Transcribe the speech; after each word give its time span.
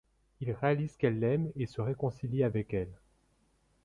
Il 0.39 0.51
réalise 0.53 0.95
qu'elle 0.97 1.19
l'aime 1.19 1.51
et 1.55 1.67
se 1.67 1.79
réconcilie 1.79 2.43
avec 2.43 2.73
elle. 2.73 2.89